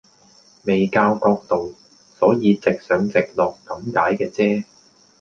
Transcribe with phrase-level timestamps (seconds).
[0.63, 1.75] 未校角度，
[2.17, 4.63] 所以直上直落咁解嘅啫